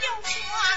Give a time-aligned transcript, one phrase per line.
[0.00, 0.67] 掉色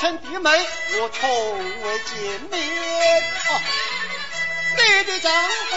[0.00, 0.50] 称弟妹，
[0.92, 1.28] 我从
[1.82, 2.56] 未见面。
[3.50, 3.60] 哦，
[4.76, 5.76] 你的丈夫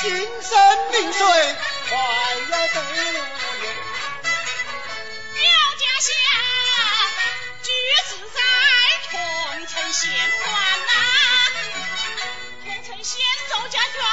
[0.00, 0.06] 姓
[0.40, 0.54] 甚
[0.92, 1.20] 名谁？
[1.88, 1.98] 快
[2.50, 2.78] 要得
[9.64, 10.10] 桐城县
[10.42, 10.52] 关
[10.84, 10.92] 呐，
[12.62, 14.03] 桐城县周家庄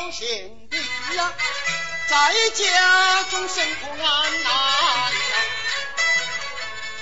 [0.00, 0.78] 我那周贤弟
[1.14, 1.30] 呀，
[2.08, 4.50] 在家中生活安难。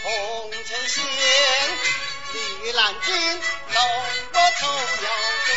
[0.03, 1.05] 红尘县
[2.65, 3.79] 李兰君弄
[4.33, 4.67] 我头
[5.05, 5.09] 要
[5.47, 5.55] 紧，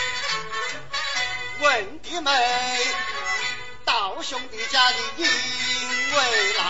[1.62, 2.32] 问弟妹，
[3.86, 6.64] 道兄弟家里因为哪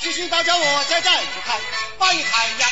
[0.00, 1.60] 允许大家我现在去看，
[1.98, 2.70] 翻海洋，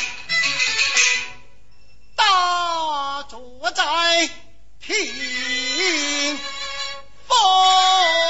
[2.17, 4.31] 大坐在
[4.81, 6.39] 屏
[7.29, 8.30] 风。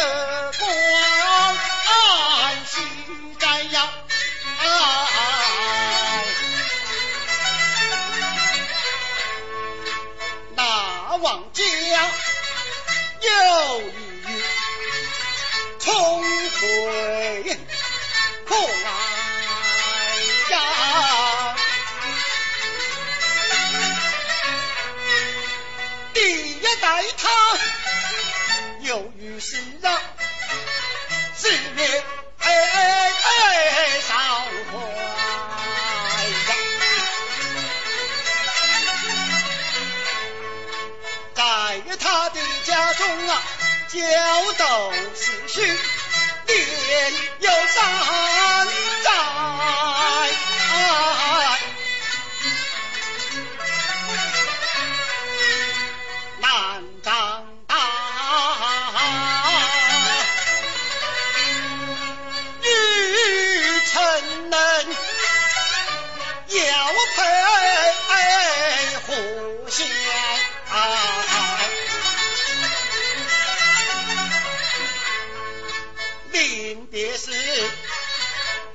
[0.00, 0.27] Yeah.
[42.68, 43.42] 家中啊，
[43.88, 45.62] 教导子婿，
[46.44, 48.68] 念有三
[49.04, 49.27] 章。
[76.38, 77.32] 临别时，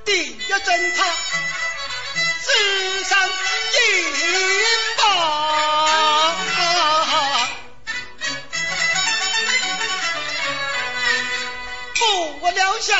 [0.04, 1.14] 第一阵他
[2.42, 3.18] 死生
[3.72, 3.74] 一
[4.98, 5.02] 报，
[11.94, 12.94] 负我良宵，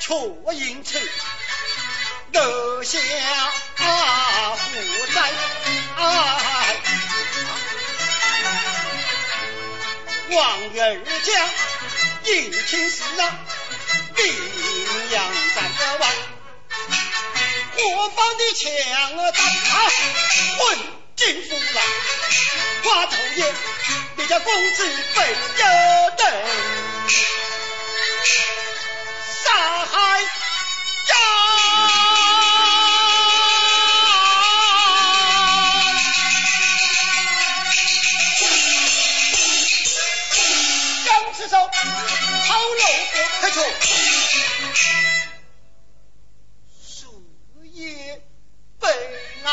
[0.00, 0.98] 却我英气，
[2.32, 2.98] 下
[4.72, 5.20] 恶灾。
[10.30, 11.36] 王儿将。
[12.26, 13.38] 迎亲事啊，
[14.16, 14.34] 定
[15.10, 16.10] 阳山的王。
[17.76, 18.66] 何方的强
[19.32, 19.38] 大，
[20.58, 20.78] 混
[21.14, 21.82] 进府来，
[22.82, 23.54] 花头爷，
[24.16, 25.22] 你家公子被
[25.56, 25.64] 人
[29.44, 32.05] 杀害呀！
[43.56, 43.68] 不可
[44.74, 44.92] 求，
[46.86, 47.24] 树
[47.72, 48.20] 叶
[48.78, 48.86] 悲
[49.44, 49.50] 哀。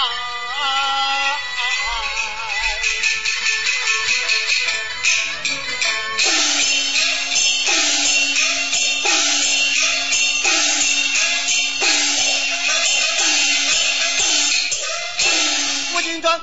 [15.93, 16.41] 吴金庄，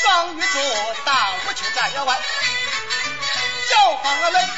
[0.00, 2.20] 双玉镯，大武器在外。
[3.68, 4.48] 小房儿嘞，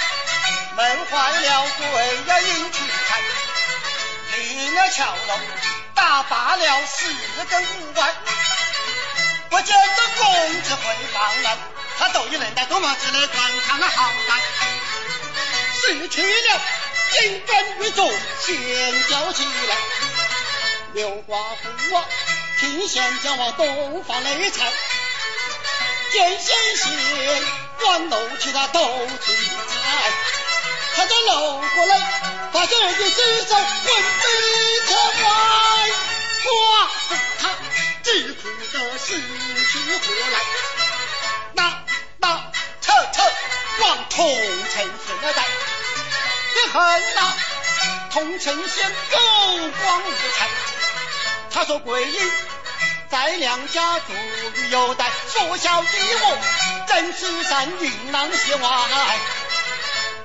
[0.77, 3.23] 闷坏了鬼呀引去财，
[4.33, 5.39] 停了桥楼，
[5.95, 7.07] 打罢了四
[7.49, 8.15] 根五外，
[9.51, 11.57] 不见得公子会放来，
[11.97, 14.41] 他都已能在多毛之内观看了好歹，
[15.81, 16.61] 失去了
[17.13, 18.13] 金根玉镯，
[18.45, 19.77] 先叫起来，
[20.95, 22.05] 刘寡妇啊，
[22.59, 24.73] 听贤将往东方来采，
[26.11, 27.45] 见先贤。
[27.77, 29.37] 转楼去他斗气
[29.69, 30.13] 彩，
[30.97, 31.97] 他这搂过来，
[32.53, 34.25] 发现儿子只手混飞
[34.87, 35.27] 车外，
[36.43, 36.47] 寡
[37.09, 37.43] 妇他
[38.03, 40.37] 只哭得死去活来，
[41.55, 41.59] 那
[42.19, 43.23] 那彻彻
[43.81, 44.25] 往同
[44.73, 45.43] 城县来带，
[46.55, 47.19] 你恨那
[48.11, 49.19] 同城县狗
[49.83, 50.49] 光无才，
[51.51, 52.33] 他说桂英。
[53.11, 56.39] 在娘家做女有待，说小弟我
[56.89, 59.19] 真是善云南些外，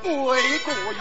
[0.03, 0.97] 为国语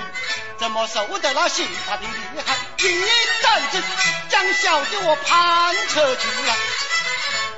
[0.58, 2.08] 怎么受得了刑法的厉
[2.44, 2.56] 害？
[2.78, 3.04] 一
[3.42, 3.82] 战子
[4.28, 6.56] 将小弟我判撤去了，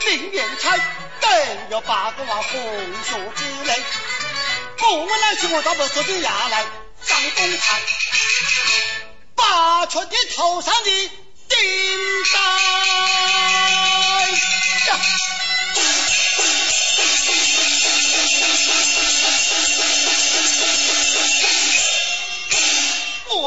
[0.07, 0.79] 明年才
[1.21, 1.31] 等
[1.71, 2.53] 有八个万红
[3.05, 3.83] 学之类，
[4.83, 6.65] 我们来去我倒不说的下来
[7.03, 7.81] 上公堂，
[9.35, 11.11] 把出的头上的
[11.49, 12.41] 顶上。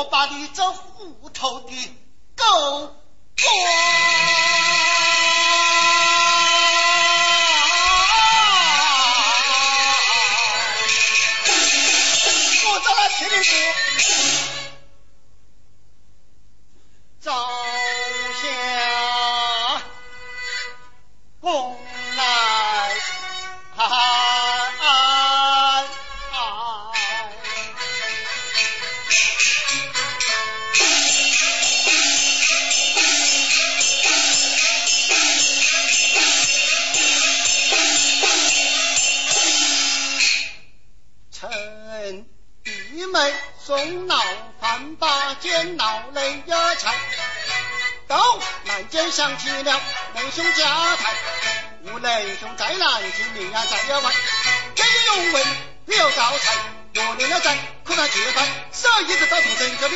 [0.04, 1.96] 我把你这糊涂的
[2.36, 2.44] 狗
[3.38, 3.54] 官，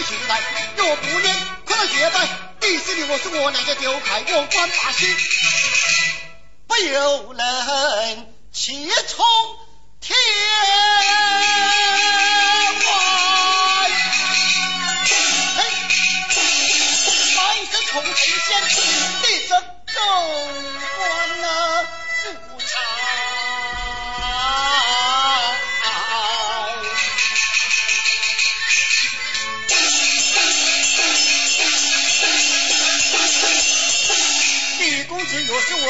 [0.07, 0.41] 行来。
[0.77, 2.27] 若不念，快来结拜。
[2.61, 5.15] 弟子里我是我娘家丢开我官把心，
[6.67, 9.25] 不由人气冲
[9.99, 10.17] 天
[12.85, 12.89] 外。
[15.57, 15.59] 嘿，
[17.35, 17.37] 满
[17.69, 18.47] 身重气先。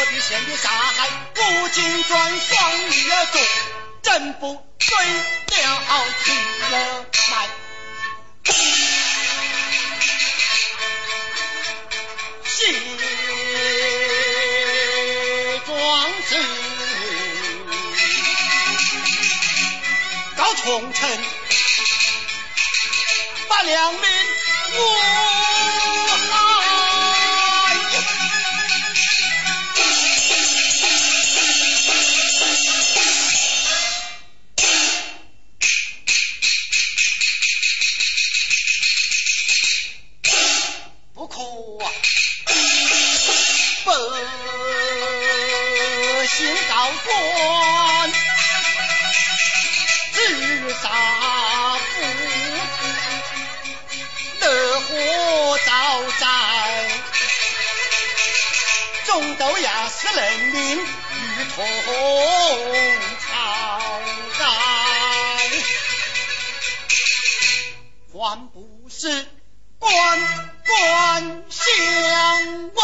[0.10, 3.42] 若是我的杀害，不仅转双鱼儿做，
[4.04, 4.88] 真不对
[5.64, 6.32] 了起
[6.72, 7.50] 了来。
[12.46, 12.74] 谢
[15.66, 15.76] 庄
[16.24, 16.32] 子，
[20.38, 21.10] 到重城
[23.50, 24.02] 把良民
[24.74, 25.47] 我
[47.04, 48.12] 官，
[50.14, 50.88] 治杀
[51.80, 51.92] 父，
[54.40, 55.72] 乐祸遭
[56.20, 56.28] 灾，
[59.06, 60.86] 众都要是人民与
[61.56, 61.68] 同
[63.20, 64.00] 朝
[64.38, 64.46] 改，
[68.14, 69.28] 还不是
[69.80, 69.90] 官
[70.68, 71.66] 官相
[72.76, 72.80] 卫。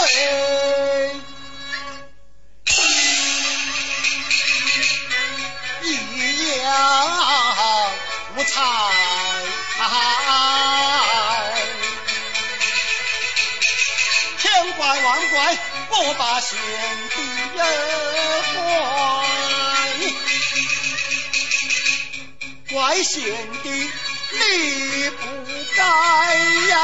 [8.36, 8.62] 无才，
[14.40, 15.58] 千怪万怪，
[15.90, 16.58] 我把贤
[17.10, 17.16] 弟
[17.54, 17.60] 怪，
[22.72, 23.22] 怪贤
[23.62, 23.70] 弟
[24.32, 25.22] 你不
[25.76, 25.82] 该
[26.70, 26.76] 呀。